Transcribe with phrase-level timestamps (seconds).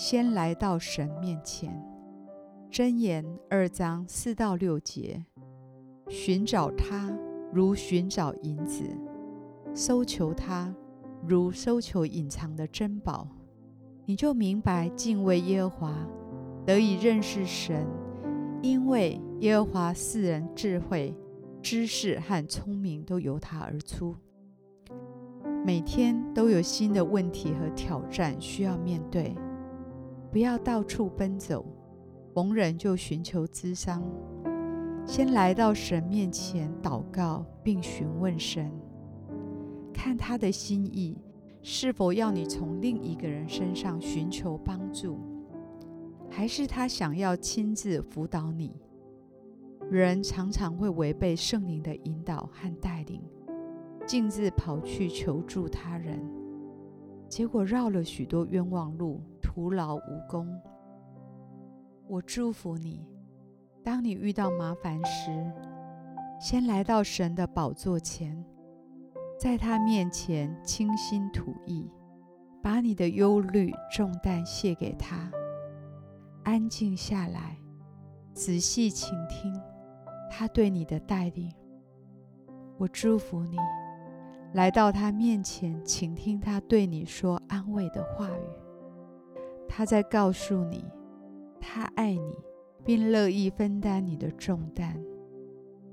[0.00, 1.76] 先来到神面前”。
[2.70, 5.24] 箴言二章四到六节。
[6.08, 7.12] 寻找他，
[7.52, 8.84] 如寻找银子；
[9.74, 10.72] 搜求他，
[11.26, 13.26] 如搜求隐藏的珍宝。
[14.06, 16.08] 你就明白敬畏耶和华，
[16.64, 17.84] 得以认识神，
[18.62, 21.12] 因为耶和华赐人智慧、
[21.60, 24.14] 知识和聪明，都由他而出。
[25.66, 29.34] 每天都有新的问题和挑战需要面对，
[30.30, 31.64] 不要到处奔走，
[32.34, 34.02] 逢人就寻求咨商。
[35.06, 38.70] 先来到神面前祷告，并询问神，
[39.92, 41.16] 看他的心意
[41.62, 45.18] 是否要你从另一个人身上寻求帮助，
[46.28, 48.76] 还是他想要亲自辅导你。
[49.90, 53.22] 人常常会违背圣灵的引导和带领，
[54.04, 56.22] 径自跑去求助他人，
[57.30, 59.22] 结果绕了许多冤枉路，
[59.58, 60.56] 徒劳无功。
[62.06, 63.04] 我祝福你。
[63.82, 65.32] 当你遇到麻烦时，
[66.40, 68.44] 先来到神的宝座前，
[69.36, 71.90] 在他面前倾心吐意，
[72.62, 75.28] 把你的忧虑重担卸给他，
[76.44, 77.58] 安静下来，
[78.32, 79.52] 仔细倾听
[80.30, 81.52] 他对你的带领。
[82.76, 83.56] 我祝福你，
[84.52, 88.67] 来到他面前，倾听他对你说安慰的话语。
[89.68, 90.84] 他在告诉你，
[91.60, 92.48] 他爱你。
[92.84, 94.98] 并乐意分担你的重担。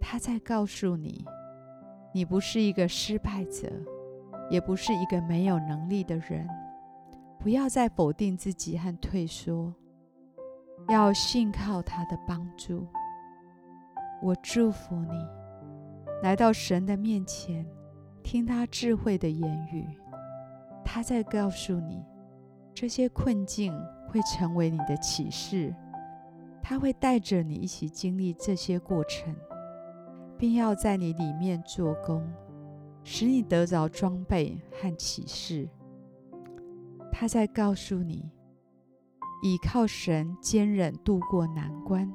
[0.00, 1.24] 他在告诉你，
[2.12, 3.68] 你不是一个失败者，
[4.48, 6.48] 也不是一个没有能力的人。
[7.40, 9.74] 不要再否定自己和退缩，
[10.88, 12.86] 要信靠他的帮助。
[14.22, 15.26] 我祝福你，
[16.22, 17.66] 来到神的面前，
[18.22, 19.84] 听他智慧的言语。
[20.84, 22.04] 他在告诉你，
[22.74, 23.72] 这些困境
[24.08, 25.72] 会成为你的启示。
[26.60, 29.34] 他会带着你一起经历这些过程，
[30.36, 32.26] 并要在你里面做工，
[33.02, 35.68] 使你得着装备和启示。
[37.12, 38.30] 他在告诉你，
[39.42, 42.10] 倚靠神坚忍度过难关，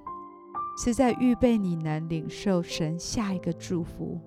[0.84, 4.20] 是在预备你能领受神下一个祝福。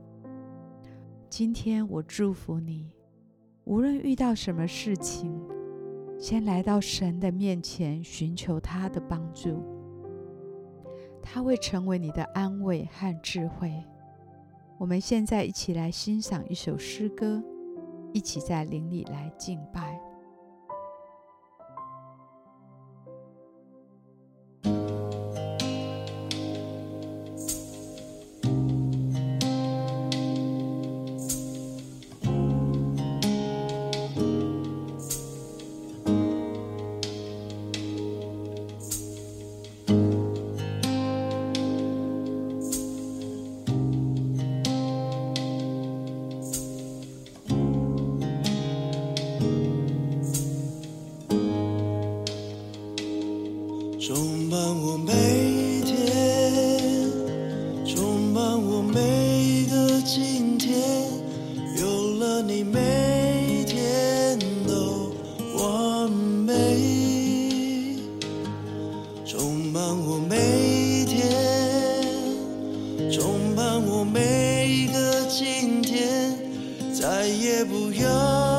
[1.29, 2.93] 今天我祝福你，
[3.65, 5.37] 无论遇到什么事情，
[6.23, 9.61] 先来到神的面前，寻求他的帮助。
[11.21, 13.83] 他会成为你的安慰和智慧。
[14.79, 17.43] 我们现在一起来欣赏一首诗歌，
[18.13, 20.01] 一起在灵里来敬拜。
[54.05, 54.17] 充
[54.51, 55.95] 满我每一天，
[57.87, 58.99] 充满我每
[59.41, 60.77] 一个今天，
[61.79, 64.37] 有了你，每天
[64.67, 65.13] 都
[65.57, 67.97] 完美。
[69.25, 71.31] 充满我每一天，
[73.09, 76.37] 充满我每一个今天，
[76.93, 78.52] 再也不要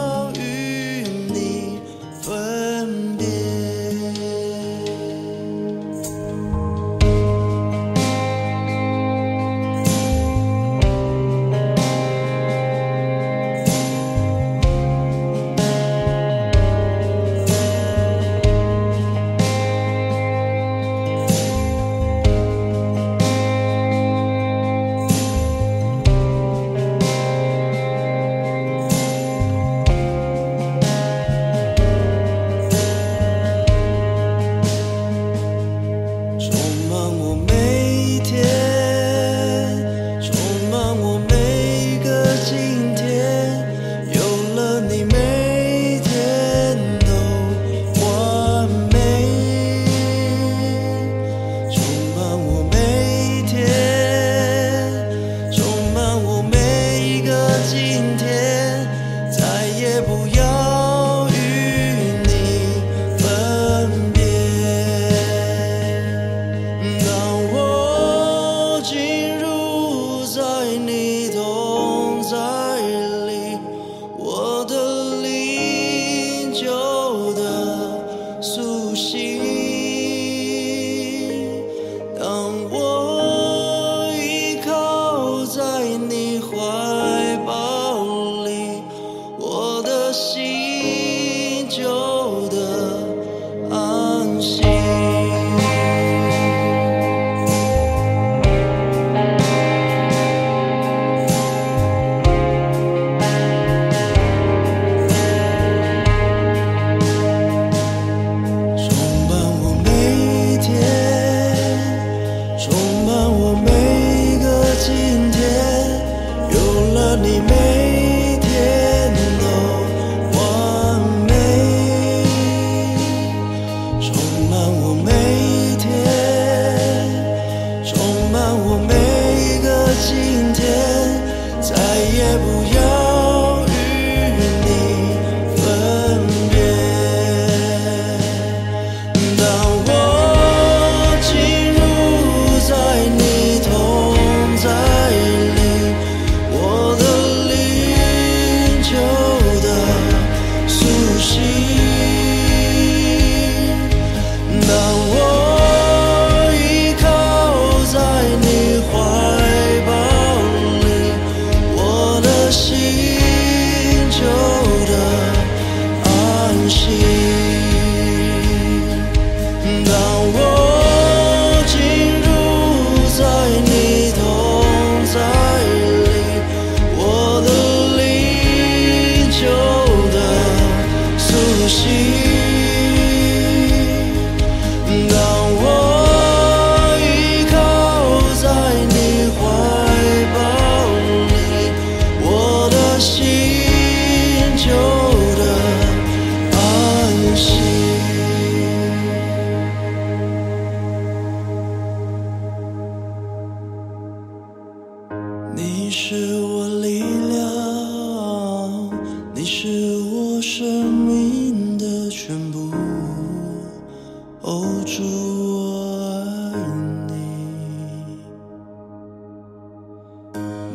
[117.16, 117.93] 你没。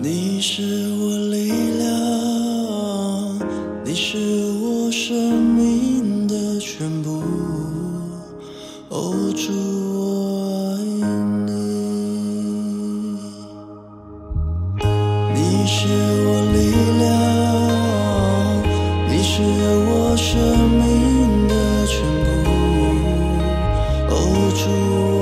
[0.00, 0.62] 你是
[0.92, 1.88] 我力量
[3.84, 4.16] 你是
[4.62, 7.20] 我生命的全部。
[8.90, 9.52] 哦主
[9.98, 10.78] 我爱
[11.46, 11.50] 你。
[15.34, 15.88] 你是
[16.26, 16.56] 我力
[17.00, 17.02] 量
[19.08, 20.30] 你是我生
[20.78, 21.52] 命的
[21.86, 21.98] 全
[22.34, 22.38] 部。
[24.10, 24.14] 哦
[24.54, 25.17] 主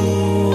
[0.00, 0.47] Oh.